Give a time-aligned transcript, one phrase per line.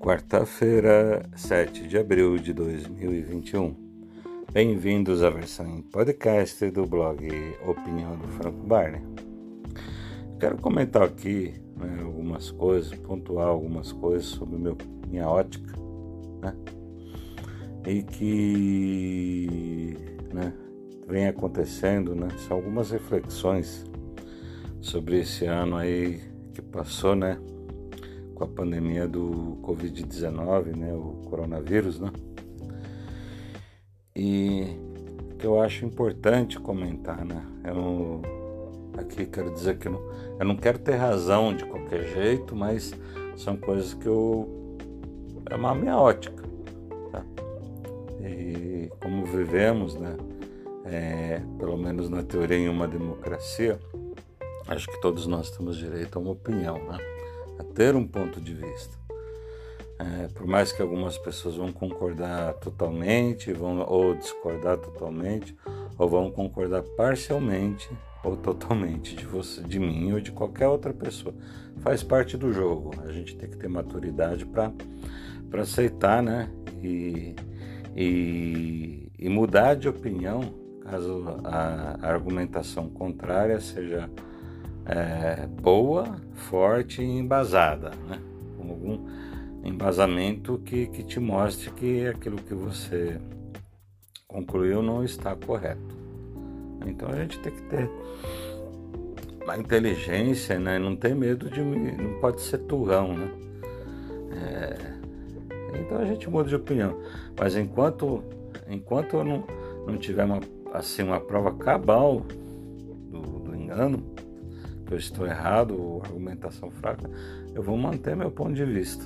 [0.00, 3.76] Quarta-feira, 7 de abril de 2021.
[4.50, 7.28] Bem-vindos à versão em podcast do blog
[7.66, 9.02] Opinião do Franco Barney.
[10.40, 14.74] Quero comentar aqui né, algumas coisas, pontuar algumas coisas sobre meu,
[15.06, 15.76] minha ótica,
[16.40, 16.56] né?
[17.86, 19.96] E que
[20.32, 20.54] né,
[21.06, 22.28] vem acontecendo, né?
[22.48, 23.84] São algumas reflexões
[24.80, 26.22] sobre esse ano aí
[26.54, 27.38] que passou, né?
[28.40, 30.94] Com a pandemia do Covid-19, né?
[30.94, 32.10] O coronavírus, né?
[34.16, 34.78] E
[35.38, 37.44] que eu acho importante comentar, né?
[37.62, 38.22] Eu
[38.96, 40.00] aqui quero dizer que eu não,
[40.38, 42.94] eu não quero ter razão de qualquer jeito, mas
[43.36, 44.78] são coisas que eu
[45.50, 46.42] é uma minha ótica,
[47.12, 47.22] tá?
[48.22, 50.16] E como vivemos, né?
[50.86, 53.78] É, pelo menos na teoria em uma democracia,
[54.70, 57.19] Acho que todos nós temos direito a uma opinião, né?
[57.74, 58.98] Ter um ponto de vista.
[59.98, 65.54] É, por mais que algumas pessoas vão concordar totalmente, vão ou discordar totalmente,
[65.98, 67.90] ou vão concordar parcialmente
[68.24, 71.34] ou totalmente de você, de mim ou de qualquer outra pessoa,
[71.80, 72.92] faz parte do jogo.
[73.04, 74.72] A gente tem que ter maturidade para
[75.50, 76.48] para aceitar, né?
[76.82, 77.34] E,
[77.94, 84.08] e, e mudar de opinião caso a argumentação contrária seja
[84.90, 88.20] é, boa, forte e embasada, né?
[88.56, 89.06] com algum
[89.62, 93.20] embasamento que, que te mostre que aquilo que você
[94.26, 95.96] concluiu não está correto.
[96.84, 97.88] Então a gente tem que ter
[99.44, 100.76] uma inteligência, né?
[100.76, 101.60] não ter medo de.
[101.62, 103.16] não pode ser turrão.
[103.16, 103.30] Né?
[104.32, 106.98] É, então a gente muda de opinião.
[107.38, 108.24] Mas enquanto,
[108.68, 109.44] enquanto não,
[109.86, 110.40] não tiver uma,
[110.72, 112.24] assim, uma prova cabal
[113.08, 114.02] do, do engano,
[114.90, 117.08] eu estou errado ou argumentação fraca,
[117.54, 119.04] eu vou manter meu ponto de vista.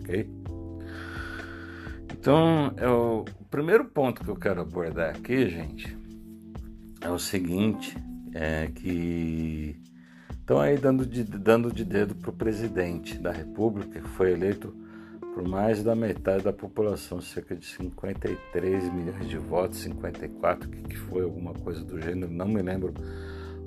[0.00, 0.28] Ok?
[2.12, 5.96] Então, eu, o primeiro ponto que eu quero abordar aqui, gente,
[7.00, 7.96] é o seguinte:
[8.32, 9.76] é que
[10.38, 14.74] estão aí dando de, dando de dedo para o presidente da República, que foi eleito
[15.34, 20.96] por mais da metade da população, cerca de 53 milhões de votos, 54, que, que
[20.96, 22.92] foi alguma coisa do gênero, não me lembro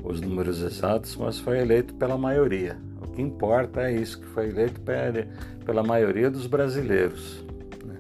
[0.06, 2.78] os números exatos, mas foi eleito pela maioria.
[3.02, 4.80] O que importa é isso, que foi eleito
[5.66, 7.44] pela maioria dos brasileiros.
[7.84, 7.98] Né?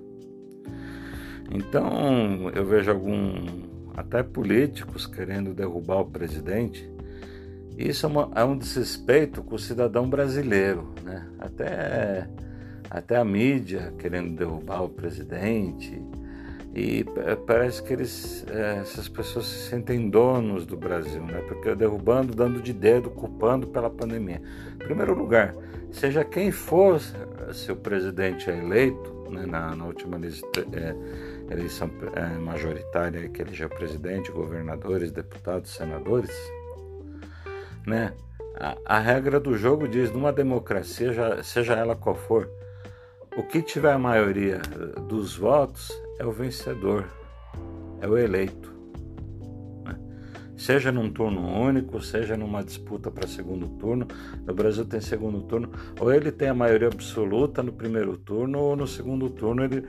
[1.51, 3.45] Então, eu vejo algum,
[3.95, 6.89] até políticos querendo derrubar o presidente.
[7.77, 11.27] Isso é, uma, é um desrespeito com o cidadão brasileiro, né?
[11.37, 12.29] Até,
[12.89, 16.01] até a mídia querendo derrubar o presidente,
[16.75, 17.05] e
[17.47, 21.41] parece que eles, é, essas pessoas se sentem donos do Brasil, né?
[21.47, 24.41] Porque derrubando, dando de dedo, culpando pela pandemia.
[24.73, 25.55] Em primeiro lugar,
[25.89, 26.99] seja quem for
[27.53, 30.95] seu presidente é eleito, né, na, na, última é,
[31.49, 36.35] eleição é, majoritária que elegeu presidente, governadores, deputados, senadores,
[37.87, 38.13] né?
[38.59, 42.49] A, a regra do jogo diz, numa democracia, já, seja ela qual for,
[43.37, 44.57] o que tiver a maioria
[45.07, 47.05] dos votos é o vencedor,
[48.01, 48.73] é o eleito.
[49.83, 49.97] Né?
[50.57, 54.07] Seja num turno único, seja numa disputa para segundo turno.
[54.45, 58.75] No Brasil tem segundo turno, ou ele tem a maioria absoluta no primeiro turno, ou
[58.75, 59.85] no segundo turno, ele,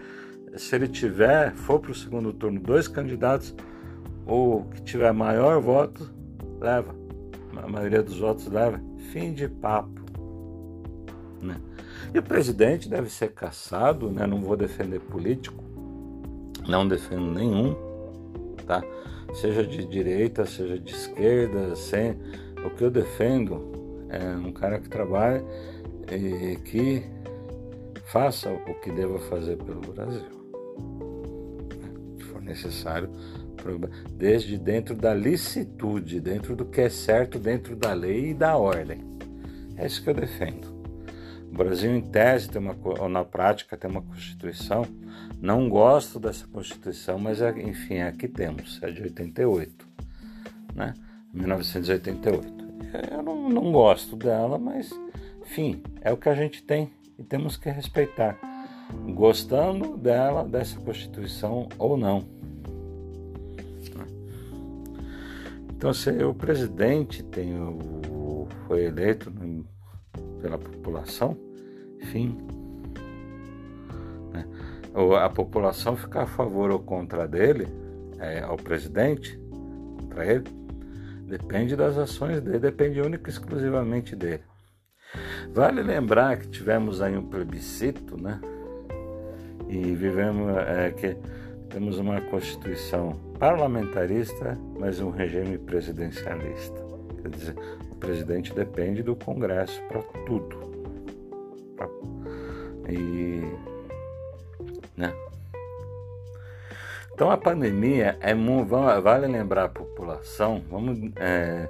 [0.56, 3.54] se ele tiver, for para o segundo turno, dois candidatos,
[4.26, 6.10] ou que tiver maior voto,
[6.60, 6.94] leva.
[7.62, 8.80] A maioria dos votos leva.
[9.12, 10.04] Fim de papo.
[11.40, 11.56] Né?
[12.12, 14.26] E o presidente deve ser caçado, né?
[14.26, 15.64] não vou defender político,
[16.68, 17.74] não defendo nenhum,
[18.66, 18.82] tá?
[19.34, 22.12] Seja de direita, seja de esquerda, sem...
[22.64, 25.42] o que eu defendo é um cara que trabalhe
[26.10, 27.04] e que
[28.06, 30.24] faça o que deva fazer pelo Brasil.
[32.16, 33.10] Se for necessário,
[34.12, 39.00] desde dentro da licitude, dentro do que é certo, dentro da lei e da ordem.
[39.76, 40.75] É isso que eu defendo.
[41.56, 44.86] Brasil, em tese, tem uma, ou na prática, tem uma Constituição.
[45.40, 49.86] Não gosto dessa Constituição, mas é, enfim, aqui temos, é de 88,
[50.74, 50.94] né?
[51.32, 52.66] 1988.
[53.10, 54.90] Eu não, não gosto dela, mas,
[55.42, 58.38] enfim, é o que a gente tem e temos que respeitar,
[59.14, 62.24] gostando dela, dessa Constituição ou não.
[65.76, 69.30] Então, se o presidente tem o, foi eleito
[70.40, 71.36] pela população,
[72.00, 72.38] enfim,
[74.32, 74.46] né?
[75.20, 77.66] a população ficar a favor ou contra dele,
[78.18, 79.38] é, ao presidente,
[79.98, 80.44] contra ele,
[81.26, 84.42] depende das ações dele, depende única e exclusivamente dele.
[85.52, 88.40] Vale lembrar que tivemos aí um plebiscito, né?
[89.68, 91.16] E vivemos é, que
[91.68, 96.84] temos uma constituição parlamentarista, mas um regime presidencialista.
[97.22, 97.54] Quer dizer,
[97.96, 100.76] o presidente depende do Congresso para tudo.
[102.88, 103.42] E,
[104.96, 105.12] né?
[107.12, 108.34] Então a pandemia é
[109.00, 111.68] vale lembrar a população, vamos é,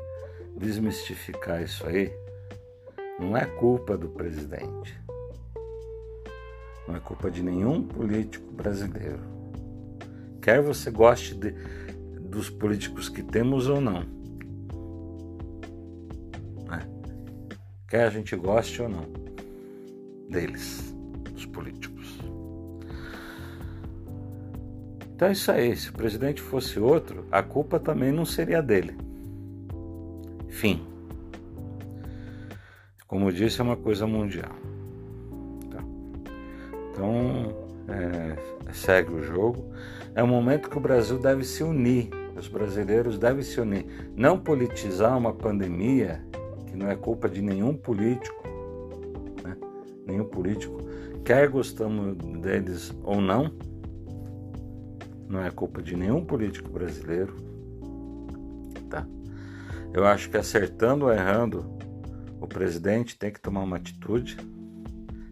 [0.57, 2.13] desmistificar isso aí.
[3.19, 5.01] Não é culpa do presidente.
[6.87, 9.21] Não é culpa de nenhum político brasileiro.
[10.43, 11.53] Quer você goste de,
[12.21, 14.05] dos políticos que temos ou não.
[17.89, 19.07] Quer a gente goste ou não
[20.29, 20.95] deles,
[21.33, 22.19] dos políticos.
[25.15, 25.75] Então é isso aí.
[25.77, 28.97] Se o presidente fosse outro, a culpa também não seria dele.
[30.49, 30.87] Fim.
[33.07, 34.51] Como eu disse, é uma coisa mundial.
[35.71, 35.79] Tá.
[36.91, 39.73] Então, é, segue o jogo.
[40.15, 42.11] É um momento que o Brasil deve se unir.
[42.37, 43.87] Os brasileiros devem se unir.
[44.15, 46.26] Não politizar uma pandemia
[46.77, 48.43] não é culpa de nenhum político.
[49.43, 49.57] Né?
[50.07, 50.79] Nenhum político.
[51.25, 53.51] Quer gostamos deles ou não,
[55.29, 57.35] não é culpa de nenhum político brasileiro.
[58.89, 59.05] Tá?
[59.93, 61.65] Eu acho que acertando ou errando,
[62.41, 64.37] o presidente tem que tomar uma atitude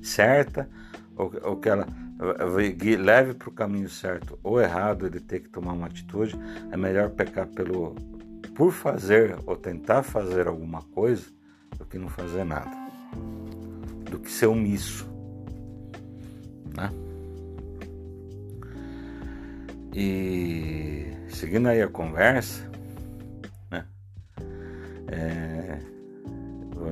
[0.02, 0.68] certa,
[1.16, 1.86] ou, ou que ela
[2.98, 6.36] leve para o caminho certo ou errado, ele tem que tomar uma atitude.
[6.70, 7.94] É melhor pecar pelo
[8.54, 11.26] por fazer ou tentar fazer alguma coisa
[11.76, 12.70] do que não fazer nada,
[14.10, 15.08] do que ser omisso.
[16.76, 16.90] Né?
[19.92, 22.68] E seguindo aí a conversa,
[23.70, 23.86] né?
[25.08, 25.78] É,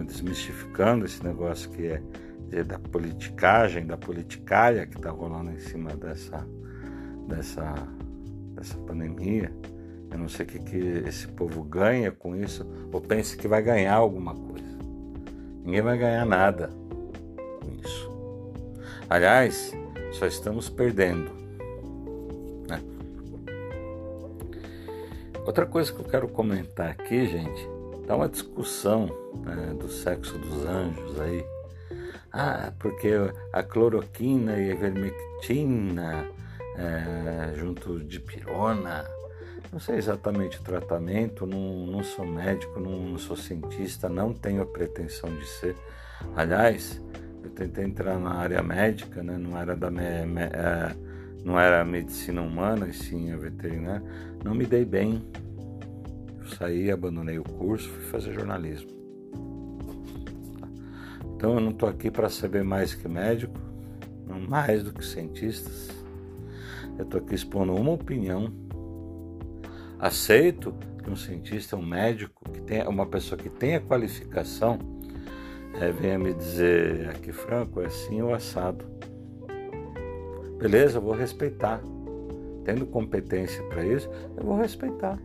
[0.05, 6.47] desmistificando esse negócio que é, da politicagem, da politicalha que está rolando em cima dessa,
[7.29, 7.75] dessa,
[8.55, 9.53] dessa pandemia.
[10.13, 10.77] Eu não sei o que, que
[11.09, 14.79] esse povo ganha com isso, ou pensa que vai ganhar alguma coisa.
[15.65, 16.69] Ninguém vai ganhar nada
[17.61, 18.11] com isso.
[19.09, 19.73] Aliás,
[20.13, 21.43] só estamos perdendo.
[25.45, 27.69] Outra coisa que eu quero comentar aqui, gente,
[28.07, 29.09] tá uma discussão
[29.45, 31.45] né, do sexo dos anjos aí.
[32.33, 33.11] Ah, porque
[33.53, 36.27] a cloroquina e a ivermectina
[36.77, 39.05] é, junto de pirona,
[39.71, 44.63] não sei exatamente o tratamento, não, não sou médico, não, não, sou cientista, não tenho
[44.63, 45.77] a pretensão de ser.
[46.35, 47.01] Aliás,
[47.43, 50.95] eu tentei entrar na área médica, né, não era da me, me, é,
[51.45, 54.03] não era medicina humana, e sim a veterinária,
[54.45, 55.23] não me dei bem.
[56.39, 58.91] Eu saí, abandonei o curso, fui fazer jornalismo.
[61.35, 63.59] Então eu não estou aqui para saber mais que médico,
[64.49, 65.89] mais do que cientistas.
[66.97, 68.53] Eu estou aqui expondo uma opinião.
[70.03, 74.77] Aceito que um cientista, um médico, que tenha uma pessoa que tenha qualificação,
[75.81, 78.85] é, venha me dizer aqui franco, é assim ou assado.
[80.59, 81.81] Beleza, eu vou respeitar.
[82.65, 85.17] Tendo competência para isso, eu vou respeitar.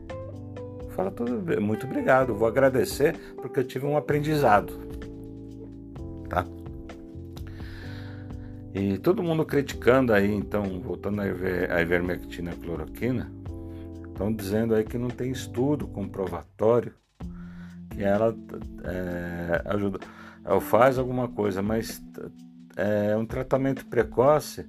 [0.92, 4.74] Fala tudo bem, muito obrigado, vou agradecer porque eu tive um aprendizado.
[6.30, 6.46] Tá?
[8.76, 13.37] E todo mundo criticando aí, então, voltando à ivermectina e a cloroquina,
[14.18, 16.92] estão dizendo aí que não tem estudo comprovatório
[17.92, 18.36] que ela
[18.83, 20.00] é, ajuda,
[20.44, 22.04] ou faz alguma coisa, mas
[22.76, 24.66] é um tratamento precoce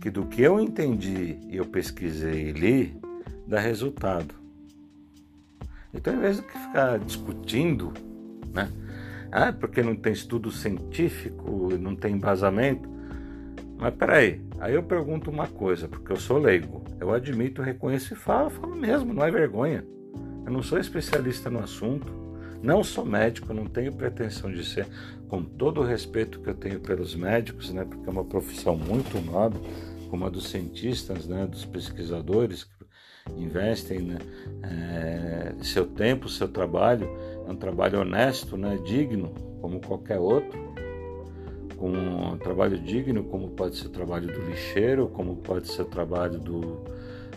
[0.00, 3.00] que do que eu entendi e eu pesquisei e li,
[3.46, 4.34] dá resultado.
[5.94, 7.92] Então, em vez de ficar discutindo,
[8.52, 8.68] né?
[9.30, 12.88] Ah, porque não tem estudo científico, não tem embasamento.
[13.78, 16.82] Mas peraí, aí eu pergunto uma coisa, porque eu sou leigo.
[17.00, 19.84] Eu admito, reconheço e falo, falo mesmo, não é vergonha.
[20.44, 22.12] Eu não sou especialista no assunto,
[22.60, 24.86] não sou médico, não tenho pretensão de ser,
[25.28, 29.20] com todo o respeito que eu tenho pelos médicos, né, porque é uma profissão muito
[29.20, 29.60] nobre,
[30.10, 32.84] como a dos cientistas, né, dos pesquisadores que
[33.36, 34.18] investem né,
[34.62, 37.08] é, seu tempo, seu trabalho,
[37.46, 40.58] é um trabalho honesto, né, digno, como qualquer outro,
[41.78, 45.86] com um trabalho digno, como pode ser o trabalho do lixeiro, como pode ser o
[45.86, 46.82] trabalho do,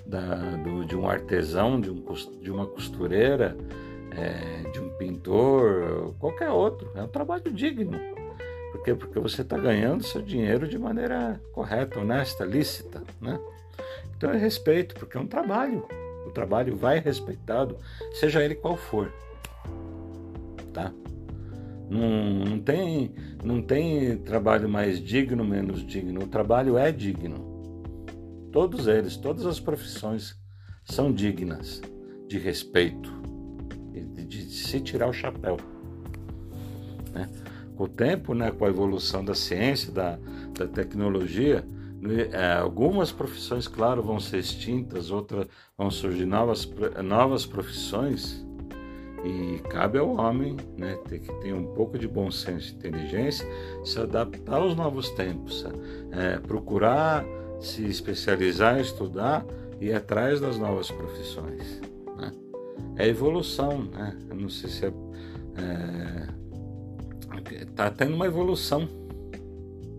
[0.06, 2.04] da, do de um artesão, de, um,
[2.42, 3.56] de uma costureira,
[4.12, 6.92] é, de um pintor, qualquer outro.
[6.96, 7.98] É um trabalho digno.
[8.72, 8.96] Por quê?
[8.96, 13.40] Porque você está ganhando seu dinheiro de maneira correta, honesta, lícita, né?
[14.18, 15.86] Então é respeito, porque é um trabalho.
[16.26, 17.78] O trabalho vai respeitado,
[18.14, 19.12] seja ele qual for.
[20.74, 20.92] Tá?
[21.92, 26.24] Não, não, tem, não tem trabalho mais digno, menos digno.
[26.24, 27.52] O trabalho é digno.
[28.50, 30.40] Todos eles, todas as profissões
[30.86, 31.82] são dignas
[32.30, 33.12] de respeito
[33.92, 35.58] de, de, se tirar o chapéu.
[37.14, 37.30] Né?
[37.76, 40.18] Com o tempo, né, com a evolução da ciência, da,
[40.58, 41.66] da tecnologia,
[42.32, 45.46] é, algumas profissões, claro, vão ser extintas, outras
[45.78, 46.70] vão surgir novas,
[47.04, 48.46] novas profissões
[49.24, 53.48] e cabe ao homem né, ter que ter um pouco de bom senso e inteligência,
[53.84, 55.66] se adaptar aos novos tempos,
[56.12, 57.26] é, procurar
[57.60, 59.46] se especializar, estudar
[59.80, 61.80] e ir atrás das novas profissões.
[62.18, 62.32] Né?
[62.98, 64.18] É evolução, né?
[64.30, 64.94] Eu não sei se é,
[65.58, 66.42] é
[67.76, 68.88] tá tendo uma evolução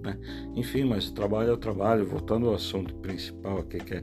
[0.02, 0.18] né?
[0.56, 2.04] Enfim, mas o trabalho é o trabalho.
[2.04, 4.02] Voltando ao assunto principal aqui, que é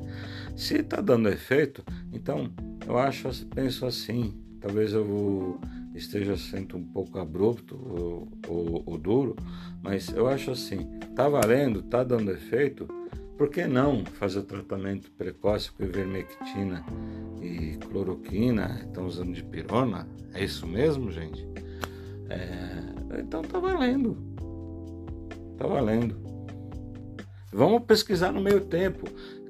[0.56, 2.52] se está dando efeito, então
[2.88, 5.60] eu acho, penso assim, talvez eu
[5.96, 9.36] esteja sendo um pouco abrupto ou, ou, ou duro,
[9.82, 10.86] mas eu acho assim,
[11.16, 12.88] tá valendo, tá dando efeito,
[13.38, 16.84] por que não fazer o tratamento precoce com ivermectina
[17.42, 18.82] e cloroquina?
[18.86, 20.06] Estão usando de pirona?
[20.34, 21.48] É isso mesmo, gente?
[22.30, 24.18] É, então tá valendo.
[25.58, 26.18] Tá valendo.
[27.54, 29.08] Vamos pesquisar no meio tempo.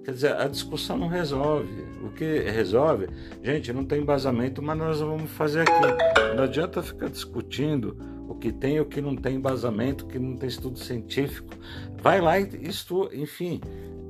[0.10, 1.86] Quer dizer, a discussão não resolve.
[2.04, 3.08] O que resolve,
[3.44, 6.36] gente, não tem embasamento, mas nós vamos fazer aqui.
[6.36, 7.96] Não adianta ficar discutindo
[8.28, 11.54] o que tem e o que não tem embasamento, o que não tem estudo científico.
[12.02, 13.62] Vai lá e estuda, enfim,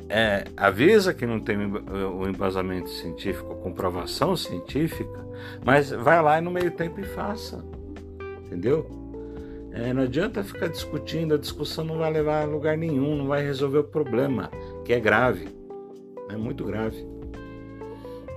[0.07, 5.27] é, avisa que não tem o embasamento científico, a comprovação científica,
[5.65, 7.61] mas vai lá e no meio tempo e faça.
[8.45, 8.89] Entendeu?
[9.73, 13.43] É, não adianta ficar discutindo, a discussão não vai levar a lugar nenhum, não vai
[13.43, 14.49] resolver o problema,
[14.85, 15.58] que é grave,
[16.29, 17.05] é muito grave.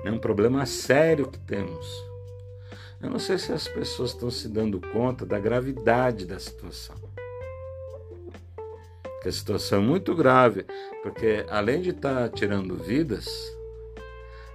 [0.04, 1.86] É um problema sério que temos.
[3.00, 6.96] Eu não sei se as pessoas estão se dando conta da gravidade da situação.
[9.22, 10.64] Que a situação é muito grave,
[11.02, 13.28] porque além de estar tá tirando vidas,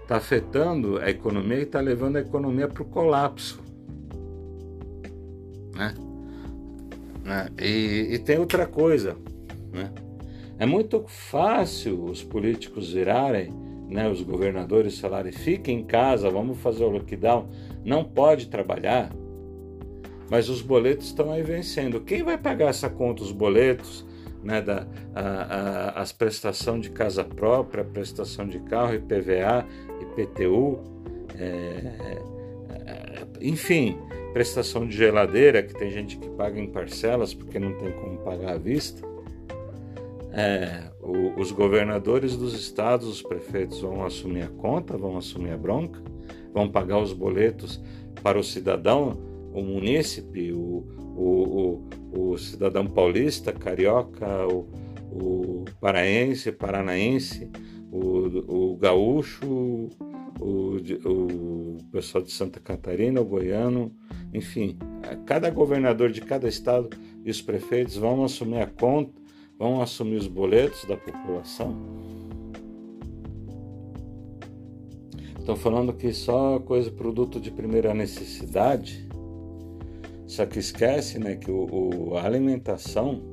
[0.02, 3.62] está afetando a economia e está levando a economia para o colapso.
[5.76, 5.94] Né?
[7.24, 7.50] Né?
[7.60, 9.18] E, e, tem outra coisa,
[9.72, 9.92] né?
[10.60, 13.54] É muito fácil os políticos virarem,
[13.88, 17.48] né, os governadores falarem, fique em casa, vamos fazer o lockdown,
[17.86, 19.12] não pode trabalhar,
[20.30, 22.02] mas os boletos estão aí vencendo.
[22.02, 24.06] Quem vai pagar essa conta, os boletos,
[24.44, 24.86] né, da,
[25.16, 29.66] a, a, as prestação de casa própria, prestação de carro, IPVA,
[30.02, 30.80] IPTU,
[31.36, 32.20] é,
[32.86, 33.98] é, enfim,
[34.34, 38.54] prestação de geladeira, que tem gente que paga em parcelas porque não tem como pagar
[38.54, 39.07] à vista.
[40.38, 45.58] É, o, os governadores dos estados, os prefeitos vão assumir a conta, vão assumir a
[45.58, 46.00] bronca,
[46.54, 47.82] vão pagar os boletos
[48.22, 49.18] para o cidadão,
[49.52, 57.50] o munícipe, o, o, o, o cidadão paulista, carioca, o, paraense, paranaense,
[57.92, 59.90] o, gaúcho,
[60.40, 63.92] o pessoal de Santa Catarina, o goiano,
[64.32, 64.78] enfim,
[65.26, 66.90] cada governador de cada estado
[67.26, 69.27] e os prefeitos vão assumir a conta,
[69.58, 71.76] vão assumir os boletos da população.
[75.40, 79.08] Estão falando que só coisa produto de primeira necessidade.
[80.26, 83.24] Só que esquece, né, que o, o a alimentação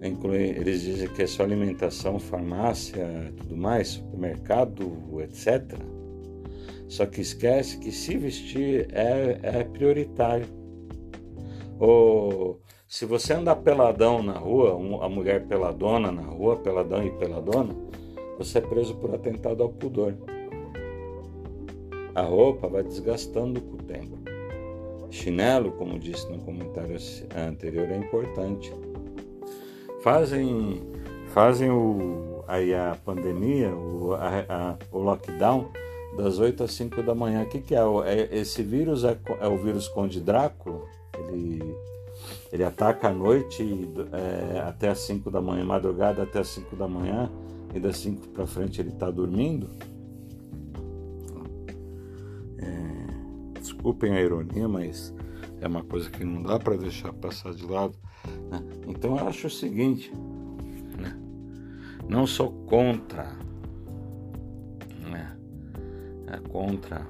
[0.00, 5.76] inclui, eles dizem que é só alimentação, farmácia, tudo mais, supermercado, etc.
[6.88, 10.46] Só que esquece que se vestir é, é prioritário.
[11.78, 12.60] Ou
[12.96, 14.72] se você andar peladão na rua,
[15.04, 17.76] a mulher peladona na rua, peladão e peladona,
[18.38, 20.14] você é preso por atentado ao pudor.
[22.14, 24.16] A roupa vai desgastando com o tempo.
[25.10, 26.96] Chinelo, como disse no comentário
[27.36, 28.72] anterior, é importante
[30.02, 30.82] fazem,
[31.34, 35.70] fazem o, aí a pandemia, o, a, a, o lockdown,
[36.16, 37.42] das 8 às 5 da manhã.
[37.42, 37.80] O que, que é?
[38.06, 38.38] é?
[38.38, 40.80] Esse vírus é, é, o vírus Conde Drácula.
[41.28, 41.76] Ele,
[42.52, 43.62] ele ataca à noite
[44.12, 47.30] é, até às 5 da manhã, madrugada até às 5 da manhã,
[47.74, 49.68] e das 5 para frente ele está dormindo.
[52.58, 55.12] É, desculpem a ironia, mas
[55.60, 57.94] é uma coisa que não dá para deixar passar de lado.
[58.50, 58.62] Né?
[58.86, 60.12] Então eu acho o seguinte,
[60.98, 61.18] né?
[62.08, 63.36] não sou contra,
[65.10, 65.36] né?
[66.28, 67.06] é contra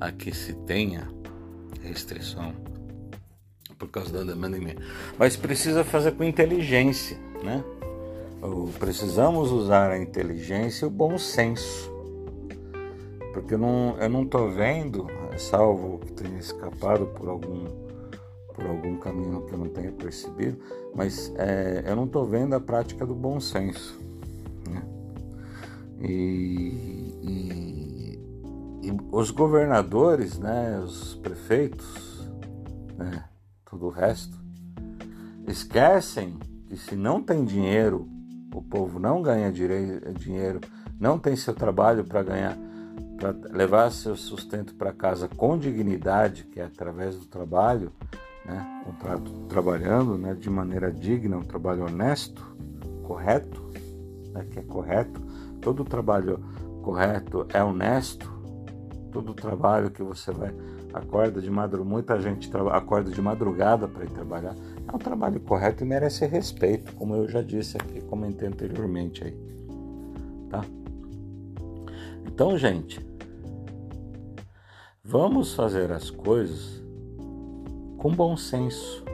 [0.00, 1.08] a que se tenha
[1.82, 2.52] restrição
[3.78, 4.58] por causa da demanda
[5.18, 7.62] mas precisa fazer com inteligência, né?
[8.78, 11.90] Precisamos usar a inteligência e o bom senso,
[13.32, 15.06] porque eu não, eu não tô vendo
[15.36, 17.66] salvo que tenha escapado por algum
[18.54, 20.58] por algum caminho que eu não tenha percebido,
[20.92, 23.96] mas é, eu não estou vendo a prática do bom senso.
[24.68, 24.82] Né?
[26.00, 28.18] E, e,
[28.82, 32.28] e, os governadores, né, os prefeitos,
[32.96, 33.24] né,
[33.68, 34.38] tudo o resto,
[35.46, 38.08] esquecem que se não tem dinheiro,
[38.54, 40.60] o povo não ganha dinheiro,
[40.98, 42.56] não tem seu trabalho para ganhar
[43.18, 47.92] para levar seu sustento para casa com dignidade, que é através do trabalho,
[48.44, 52.46] né, contrato trabalhando né, de maneira digna, um trabalho honesto,
[53.02, 53.60] correto,
[54.32, 55.20] né, que é correto.
[55.60, 56.38] Todo trabalho
[56.80, 58.32] correto é honesto.
[59.10, 60.54] Todo trabalho que você vai
[60.92, 64.54] acorda de madrugada, muita gente acorda de madrugada para ir trabalhar,
[64.86, 69.36] é um trabalho correto e merece respeito, como eu já disse aqui, comentei anteriormente aí,
[70.50, 70.64] tá?
[72.26, 73.04] Então, gente,
[75.02, 76.82] vamos fazer as coisas
[77.98, 79.04] com bom senso,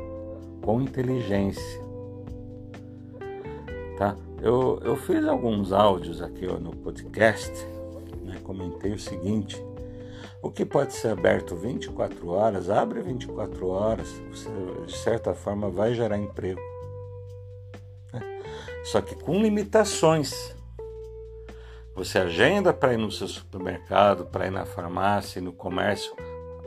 [0.60, 1.82] com inteligência.
[3.96, 4.16] Tá?
[4.42, 7.50] Eu, eu fiz alguns áudios aqui ó, no podcast,
[8.22, 8.38] né?
[8.44, 9.56] comentei o seguinte:
[10.44, 14.50] o que pode ser aberto 24 horas, abre 24 horas, você
[14.86, 16.60] de certa forma vai gerar emprego.
[18.12, 18.20] Né?
[18.84, 20.54] Só que com limitações.
[21.94, 26.14] Você agenda para ir no seu supermercado, para ir na farmácia, no comércio,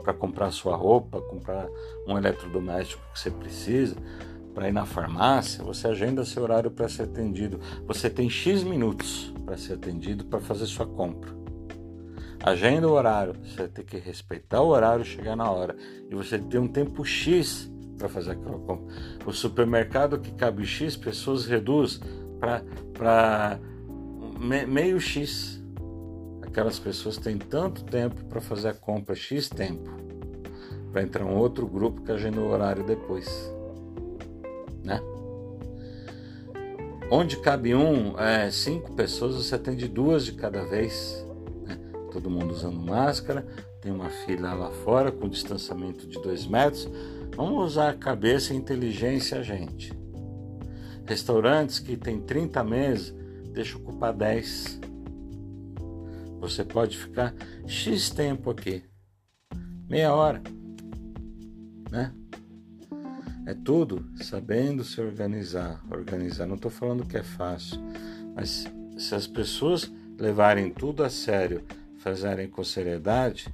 [0.02, 1.68] para comprar sua roupa, comprar
[2.06, 3.94] um eletrodoméstico que você precisa,
[4.54, 7.60] para ir na farmácia, você agenda seu horário para ser atendido.
[7.86, 11.37] Você tem X minutos para ser atendido para fazer sua compra.
[12.42, 15.76] Agenda o horário, você tem que respeitar o horário, chegar na hora.
[16.08, 18.94] E você tem um tempo X para fazer aquela compra.
[19.26, 22.00] O supermercado que cabe X pessoas reduz
[22.38, 23.58] para
[24.38, 25.60] meio X.
[26.42, 29.90] Aquelas pessoas têm tanto tempo para fazer a compra, X tempo.
[30.92, 33.28] Vai entrar um outro grupo que agenda o horário depois.
[34.84, 35.00] Né?
[37.10, 41.26] Onde cabe um, é, cinco pessoas, você atende duas de cada vez.
[42.10, 43.46] Todo mundo usando máscara,
[43.80, 46.88] tem uma fila lá fora com distanciamento de dois metros.
[47.36, 49.92] Vamos usar a cabeça e inteligência, gente.
[51.06, 53.14] Restaurantes que tem 30 mesas,
[53.52, 54.80] deixa ocupar 10.
[56.40, 57.34] Você pode ficar
[57.66, 58.82] X tempo aqui,
[59.88, 60.42] meia hora,
[61.90, 62.12] né?
[63.46, 65.82] É tudo sabendo se organizar.
[65.90, 67.80] Organizar, não estou falando que é fácil,
[68.34, 68.66] mas
[68.98, 71.62] se as pessoas levarem tudo a sério,
[71.98, 73.52] fazerem com seriedade,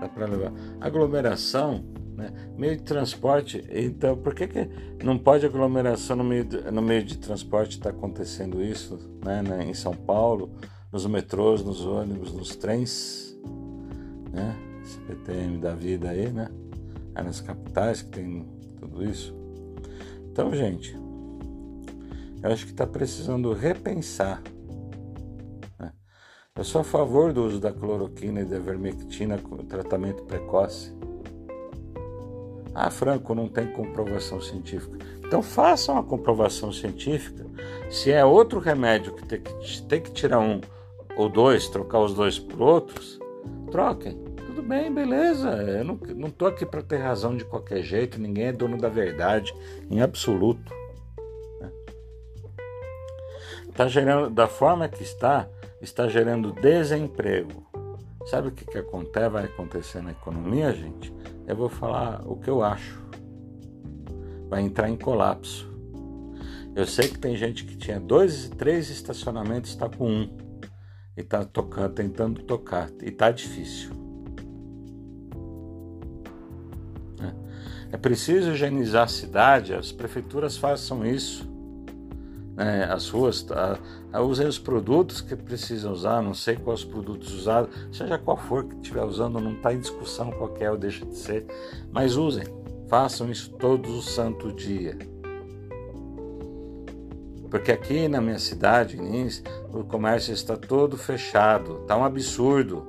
[0.00, 0.52] dá para levar.
[0.80, 1.84] Aglomeração,
[2.16, 2.32] né?
[2.56, 4.68] meio de transporte, então por que, que
[5.04, 9.42] não pode aglomeração no meio de, no meio de transporte está acontecendo isso né?
[9.64, 10.50] em São Paulo,
[10.92, 13.38] nos metrôs, nos ônibus, nos trens,
[14.32, 14.56] né?
[14.84, 16.48] CPTM da vida aí, né?
[17.14, 18.46] É nas capitais que tem
[18.78, 19.34] tudo isso.
[20.30, 20.96] Então, gente,
[22.42, 24.42] eu acho que está precisando repensar
[26.58, 30.92] eu sou a favor do uso da cloroquina e da vermectina como tratamento precoce.
[32.74, 34.98] Ah, Franco, não tem comprovação científica.
[35.24, 37.46] Então façam a comprovação científica.
[37.88, 40.60] Se é outro remédio que tem que, tem que tirar um
[41.16, 43.20] ou dois, trocar os dois por outros,
[43.70, 44.18] troquem.
[44.44, 45.50] Tudo bem, beleza.
[45.50, 48.20] Eu não estou aqui para ter razão de qualquer jeito.
[48.20, 49.54] Ninguém é dono da verdade,
[49.88, 50.74] em absoluto.
[53.68, 53.90] Está né?
[53.90, 55.48] gerando da forma que está
[55.80, 57.66] está gerando desemprego.
[58.26, 61.12] Sabe o que, que acontece, vai acontecer na economia, gente?
[61.46, 63.02] Eu vou falar o que eu acho.
[64.48, 65.68] Vai entrar em colapso.
[66.74, 70.36] Eu sei que tem gente que tinha dois, três estacionamentos, está com um.
[71.16, 72.90] E está tocando, tentando tocar.
[73.02, 73.90] E está difícil.
[77.90, 77.94] É.
[77.94, 81.57] é preciso higienizar a cidade, as prefeituras façam isso
[82.58, 83.78] né, as ruas, tá,
[84.20, 88.74] usem os produtos que precisam usar, não sei quais produtos usados, seja qual for que
[88.74, 91.46] estiver usando, não está em discussão qualquer ou deixa de ser,
[91.92, 92.44] mas usem,
[92.88, 94.98] façam isso todos o santo dia.
[97.48, 99.40] Porque aqui na minha cidade, Nins,
[99.72, 102.86] o comércio está todo fechado, está um absurdo.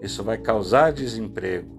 [0.00, 1.76] Isso vai causar desemprego.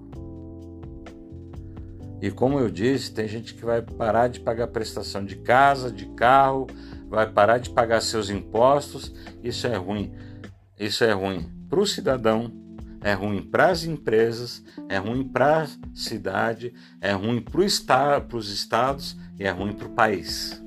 [2.22, 6.06] E como eu disse, tem gente que vai parar de pagar prestação de casa, de
[6.08, 6.68] carro,
[7.10, 9.14] vai parar de pagar seus impostos.
[9.44, 10.14] Isso é ruim.
[10.80, 12.52] Isso é ruim para o cidadão,
[13.02, 18.50] é ruim para as empresas, é ruim para a cidade, é ruim para estado, os
[18.50, 20.62] estados e é ruim para o país.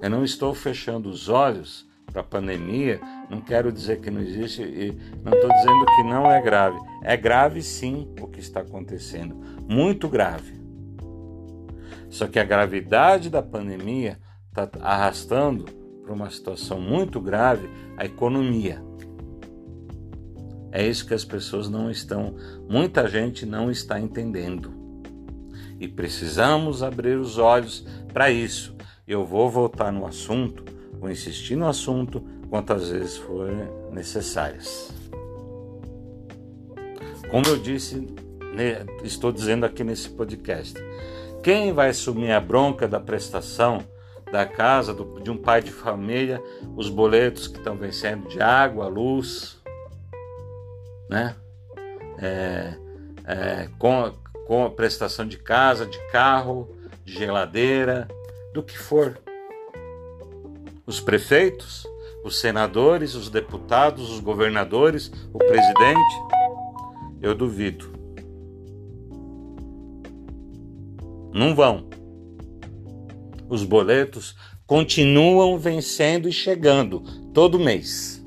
[0.00, 4.62] Eu não estou fechando os olhos para a pandemia, não quero dizer que não existe
[4.62, 6.78] e não estou dizendo que não é grave.
[7.02, 9.34] É grave sim o que está acontecendo,
[9.68, 10.59] muito grave.
[12.10, 14.18] Só que a gravidade da pandemia
[14.48, 15.64] está arrastando
[16.02, 18.82] para uma situação muito grave a economia.
[20.72, 22.34] É isso que as pessoas não estão,
[22.68, 24.72] muita gente não está entendendo.
[25.78, 28.76] E precisamos abrir os olhos para isso.
[29.06, 30.64] Eu vou voltar no assunto,
[31.00, 34.92] vou insistir no assunto quantas vezes forem necessárias.
[37.30, 38.06] Como eu disse,
[39.04, 40.74] estou dizendo aqui nesse podcast,
[41.42, 43.84] quem vai assumir a bronca da prestação
[44.30, 46.42] da casa de um pai de família,
[46.76, 49.60] os boletos que estão vencendo de água, luz,
[51.08, 51.34] né?
[52.18, 52.74] É,
[53.24, 54.12] é, com,
[54.46, 58.06] com a prestação de casa, de carro, de geladeira,
[58.52, 59.18] do que for.
[60.86, 61.86] Os prefeitos,
[62.24, 66.14] os senadores, os deputados, os governadores, o presidente,
[67.20, 67.99] eu duvido.
[71.32, 71.88] Não vão.
[73.48, 78.20] Os boletos continuam vencendo e chegando todo mês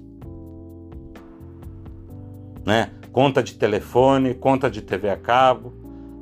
[2.65, 2.91] né?
[3.11, 5.73] Conta de telefone, conta de TV a cabo.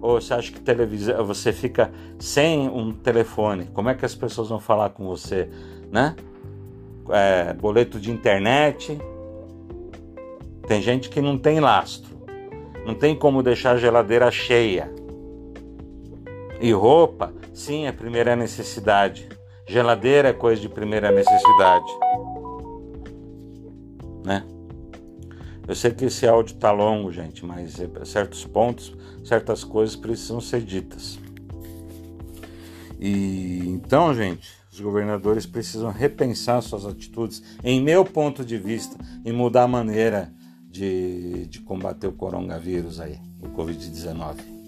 [0.01, 3.65] Ou você acha que televisão, você fica sem um telefone?
[3.73, 5.47] Como é que as pessoas vão falar com você,
[5.91, 6.15] né?
[7.09, 8.97] É, boleto de internet.
[10.67, 12.15] Tem gente que não tem lastro,
[12.85, 14.91] não tem como deixar a geladeira cheia.
[16.62, 19.28] E roupa, sim, é primeira necessidade.
[19.67, 21.91] Geladeira é coisa de primeira necessidade,
[24.24, 24.45] né?
[25.67, 30.39] Eu sei que esse áudio tá longo, gente, mas é, certos pontos, certas coisas precisam
[30.39, 31.19] ser ditas.
[33.00, 38.95] E então, gente, os governadores precisam repensar suas atitudes, em meu ponto de vista,
[39.26, 40.32] e mudar a maneira
[40.69, 44.61] de, de combater o coronavírus aí, o Covid-19.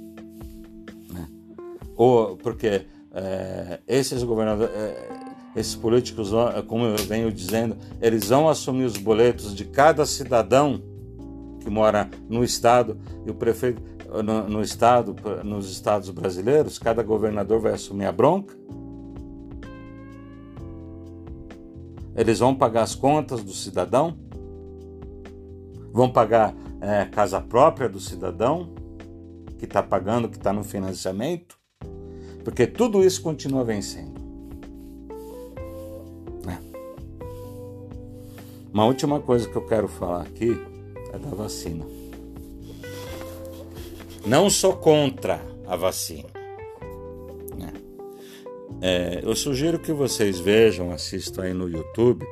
[1.96, 4.74] Ou porque é, esses governadores.
[4.76, 5.24] É,
[5.56, 6.32] esses políticos,
[6.68, 10.82] como eu venho dizendo, eles vão assumir os boletos de cada cidadão
[11.60, 13.80] que mora no estado e o prefeito
[14.22, 18.56] no, no estado, nos estados brasileiros, cada governador vai assumir a bronca.
[22.16, 24.16] Eles vão pagar as contas do cidadão,
[25.92, 28.76] vão pagar é, casa própria do cidadão
[29.58, 31.58] que está pagando, que está no financiamento,
[32.44, 34.22] porque tudo isso continua vencendo.
[36.48, 36.58] É.
[38.72, 40.60] Uma última coisa que eu quero falar aqui
[41.14, 41.86] é da vacina.
[44.26, 46.30] Não sou contra a vacina.
[47.58, 47.74] Né?
[48.82, 52.26] É, eu sugiro que vocês vejam, assistam aí no YouTube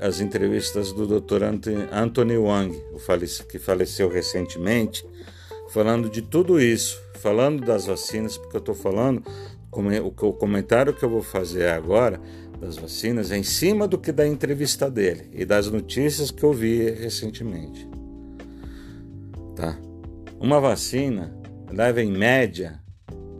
[0.00, 1.42] as entrevistas do Dr.
[1.92, 2.82] Anthony Wang,
[3.48, 5.04] que faleceu recentemente,
[5.72, 9.22] falando de tudo isso, falando das vacinas, porque eu estou falando,
[9.72, 12.20] o comentário que eu vou fazer agora
[12.60, 16.52] das vacinas é em cima do que da entrevista dele e das notícias que eu
[16.52, 17.88] vi recentemente.
[19.56, 19.78] Tá?
[20.38, 21.34] Uma vacina
[21.70, 22.80] leva em média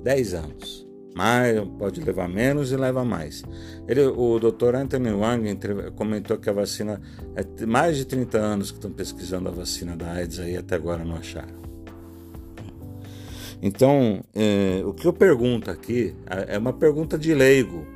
[0.03, 0.89] 10 anos.
[1.15, 3.43] Mas pode levar menos e leva mais.
[3.89, 4.77] Ele, o Dr.
[4.77, 5.59] Anthony Wang
[5.97, 7.01] comentou que a vacina
[7.35, 11.05] é mais de 30 anos que estão pesquisando a vacina da AIDS aí até agora
[11.05, 11.60] não acharam.
[13.63, 16.15] Então, é, o que eu pergunto aqui
[16.49, 17.87] é uma pergunta de leigo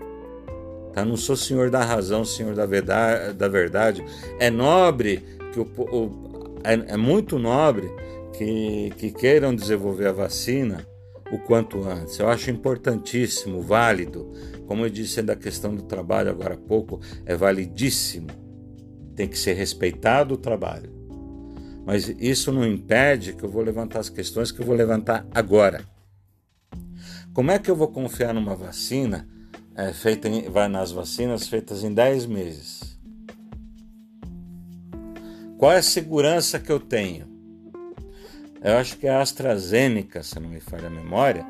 [0.95, 1.05] Tá?
[1.05, 3.35] Não sou senhor da razão, senhor da verdade.
[3.35, 4.05] Da verdade.
[4.39, 5.23] É nobre
[5.53, 7.91] que o, o é, é, muito nobre
[8.33, 10.87] que, que queiram desenvolver a vacina
[11.33, 12.19] o quanto antes.
[12.19, 14.31] Eu acho importantíssimo, válido.
[14.67, 18.29] Como eu disse da questão do trabalho agora há pouco, é validíssimo.
[19.17, 20.94] Tem que ser respeitado o trabalho.
[21.85, 25.85] Mas isso não impede que eu vou levantar as questões que eu vou levantar agora.
[27.33, 29.29] Como é que eu vou confiar numa vacina
[29.77, 32.97] é feita em, vai nas vacinas feitas em 10 meses.
[35.59, 37.27] Qual é a segurança que eu tenho?
[38.63, 41.45] Eu acho que a AstraZeneca, se não me falha a memória,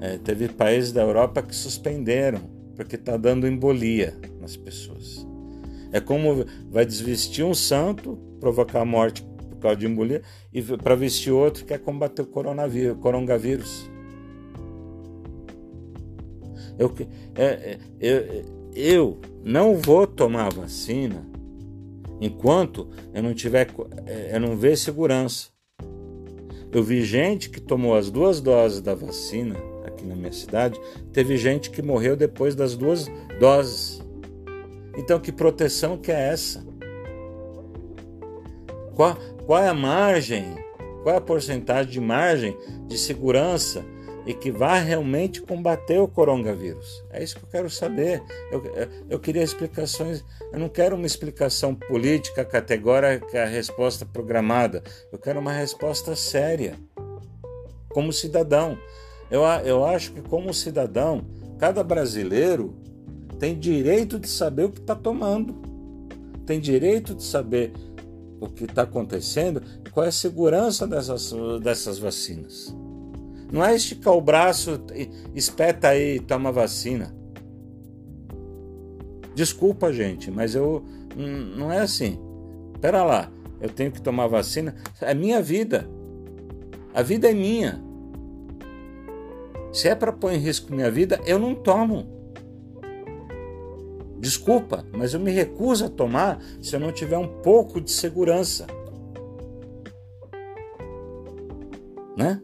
[0.00, 2.40] é, teve países da Europa que suspenderam,
[2.74, 5.26] porque está dando embolia nas pessoas.
[5.92, 10.94] É como vai desvestir um santo, provocar a morte por causa de embolia, e para
[10.94, 13.90] vestir outro que é combater o coronavírus, coronavírus.
[16.78, 16.94] Eu,
[17.34, 21.26] é, é, eu, eu não vou tomar a vacina
[22.20, 23.68] enquanto eu não tiver,
[24.06, 25.48] é, eu não ver segurança.
[26.72, 30.78] Eu vi gente que tomou as duas doses da vacina aqui na minha cidade,
[31.12, 33.06] teve gente que morreu depois das duas
[33.40, 34.02] doses.
[34.98, 36.66] Então, que proteção que é essa?
[38.96, 40.56] Qual, qual é a margem?
[41.02, 42.56] Qual é a porcentagem de margem
[42.88, 43.84] de segurança
[44.26, 47.04] e que vai realmente combater o coronavírus?
[47.10, 48.22] É isso que eu quero saber.
[48.50, 48.62] Eu,
[49.10, 50.24] eu queria explicações.
[50.50, 54.82] Eu não quero uma explicação política categórica, resposta programada.
[55.12, 56.74] Eu quero uma resposta séria,
[57.90, 58.78] como cidadão.
[59.30, 61.26] Eu, eu acho que, como cidadão,
[61.58, 62.74] cada brasileiro
[63.38, 65.54] tem direito de saber o que está tomando,
[66.46, 67.72] tem direito de saber
[68.46, 71.32] o que está acontecendo e qual é a segurança dessas,
[71.62, 72.74] dessas vacinas.
[73.52, 74.80] Não é esticar o braço,
[75.34, 77.14] espeta aí, toma vacina.
[79.34, 80.84] Desculpa, gente, mas eu
[81.56, 82.18] não é assim.
[82.80, 83.30] Pera lá,
[83.60, 84.74] eu tenho que tomar vacina.
[85.00, 85.88] É minha vida.
[86.94, 87.82] A vida é minha.
[89.72, 92.15] Se é para pôr em risco minha vida, eu não tomo.
[94.18, 98.66] Desculpa, mas eu me recuso a tomar se eu não tiver um pouco de segurança.
[102.16, 102.40] Né?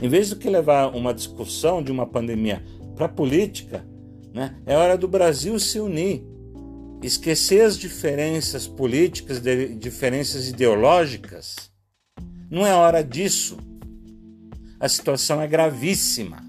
[0.00, 2.62] Em vez do que levar uma discussão de uma pandemia
[2.94, 3.84] para política,
[4.32, 6.24] né, é hora do Brasil se unir,
[7.02, 9.40] esquecer as diferenças políticas,
[9.78, 11.70] diferenças ideológicas.
[12.50, 13.56] Não é hora disso.
[14.78, 16.42] A situação é gravíssima.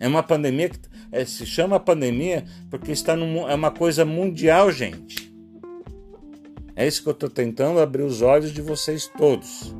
[0.00, 0.78] É uma pandemia que
[1.10, 5.32] é, se chama pandemia porque está é uma coisa mundial, gente.
[6.76, 9.74] É isso que eu estou tentando abrir os olhos de vocês todos.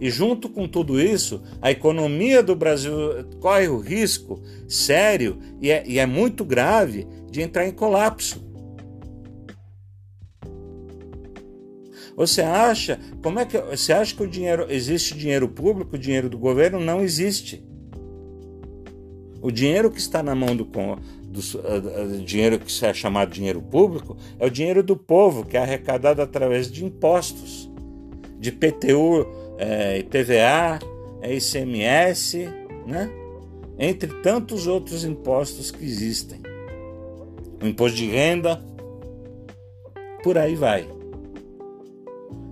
[0.00, 2.94] E junto com tudo isso, a economia do Brasil
[3.40, 8.44] corre o risco sério e é, e é muito grave de entrar em colapso.
[12.16, 16.38] Você acha, como é que você acha que o dinheiro existe dinheiro público, dinheiro do
[16.38, 17.64] governo não existe?
[19.44, 24.16] O dinheiro que está na mão do, do uh, dinheiro que é chamado dinheiro público
[24.38, 27.70] é o dinheiro do povo, que é arrecadado através de impostos,
[28.38, 29.26] de PTU,
[29.98, 30.78] IPVA,
[31.20, 32.48] é ICMS,
[32.86, 33.10] né?
[33.78, 36.40] entre tantos outros impostos que existem.
[37.62, 38.64] O imposto de renda,
[40.22, 40.88] por aí vai.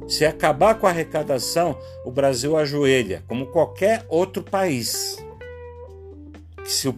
[0.07, 1.75] Se acabar com a arrecadação,
[2.05, 5.17] o Brasil ajoelha, como qualquer outro país
[6.65, 6.95] se o,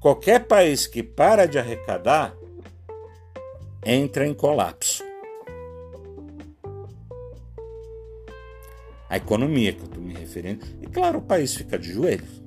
[0.00, 2.36] qualquer país que para de arrecadar
[3.84, 5.02] entra em colapso.
[9.08, 12.42] A economia que eu estou me referindo, e claro, o país fica de joelhos.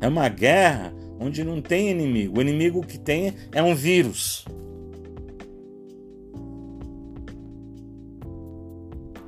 [0.00, 2.38] É uma guerra onde não tem inimigo.
[2.38, 4.44] O inimigo que tem é um vírus.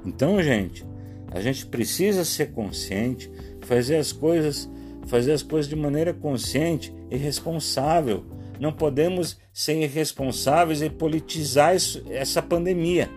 [0.05, 0.87] Então, gente,
[1.31, 3.31] a gente precisa ser consciente
[3.71, 4.69] fazer as coisas,
[5.07, 8.25] fazer as coisas de maneira consciente e responsável.
[8.59, 13.09] Não podemos ser irresponsáveis e politizar isso, essa pandemia.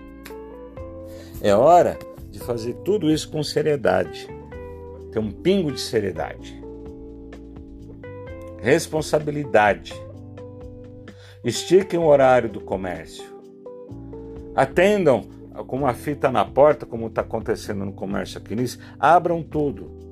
[1.42, 1.98] É hora
[2.30, 4.28] de fazer tudo isso com seriedade.
[5.12, 6.64] Ter um pingo de seriedade.
[8.62, 9.92] Responsabilidade.
[11.44, 13.26] Estiquem o horário do comércio.
[14.56, 15.24] Atendam
[15.66, 18.78] com uma fita na porta, como está acontecendo no comércio aqui nisso.
[19.00, 20.04] Abram tudo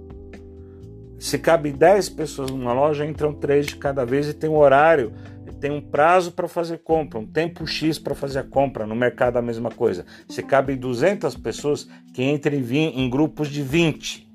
[1.22, 5.14] se cabe 10 pessoas numa loja, entram 3 de cada vez e tem um horário,
[5.60, 8.88] tem um prazo para fazer compra, um tempo X para fazer a compra.
[8.88, 10.04] No mercado a mesma coisa.
[10.28, 14.28] Se cabe 200 pessoas, que entrem em grupos de 20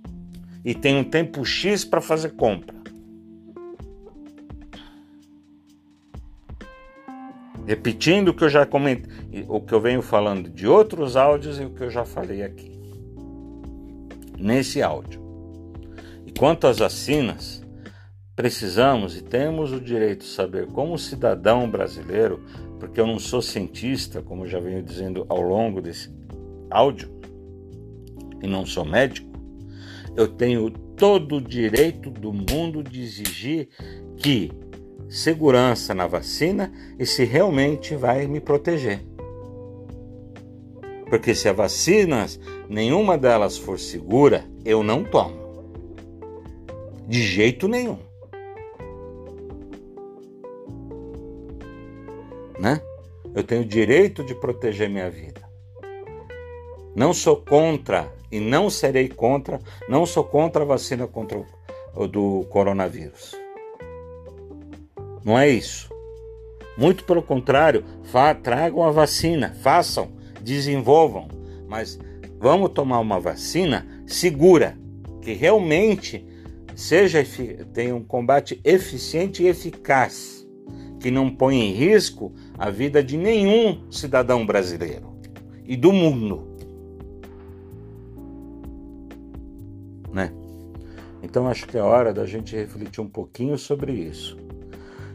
[0.64, 2.77] e tem um tempo X para fazer compra.
[7.66, 11.64] Repetindo o que eu já comentei, o que eu venho falando de outros áudios e
[11.64, 12.70] o que eu já falei aqui.
[14.38, 15.26] Nesse áudio.
[16.38, 17.62] Quanto às vacinas,
[18.35, 22.42] precisamos e temos o direito de saber, como cidadão brasileiro,
[22.79, 26.11] porque eu não sou cientista, como já venho dizendo ao longo desse
[26.70, 27.09] áudio,
[28.42, 29.27] e não sou médico,
[30.14, 33.68] eu tenho todo o direito do mundo de exigir
[34.18, 34.53] que
[35.09, 39.01] segurança na vacina e se realmente vai me proteger.
[41.09, 42.27] Porque se a vacina,
[42.68, 45.46] nenhuma delas for segura, eu não tomo.
[47.07, 47.99] De jeito nenhum.
[52.59, 52.81] Né?
[53.35, 55.40] Eu tenho o direito de proteger minha vida.
[56.95, 61.45] Não sou contra e não serei contra, não sou contra a vacina contra
[61.95, 63.35] o do coronavírus.
[65.25, 65.90] Não é isso.
[66.77, 67.85] Muito pelo contrário,
[68.42, 71.29] tragam a vacina, façam, desenvolvam,
[71.66, 71.99] mas
[72.38, 74.77] vamos tomar uma vacina segura,
[75.23, 76.27] que realmente
[76.77, 77.25] seja
[77.73, 80.47] tenha um combate eficiente e eficaz,
[81.01, 85.17] que não põe em risco a vida de nenhum cidadão brasileiro
[85.65, 86.47] e do mundo.
[90.12, 90.31] Né?
[91.23, 94.37] Então acho que é hora da gente refletir um pouquinho sobre isso.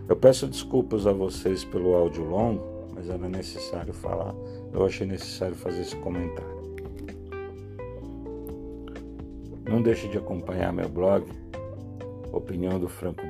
[0.09, 4.33] Eu peço desculpas a vocês pelo áudio longo, mas era necessário falar.
[4.73, 6.61] Eu achei necessário fazer esse comentário.
[9.69, 11.25] Não deixe de acompanhar meu blog,
[12.31, 13.25] opinião do Franco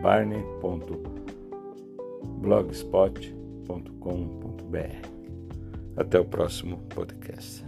[2.41, 5.07] Blogspot.com.br.
[5.97, 7.65] Até o próximo podcast.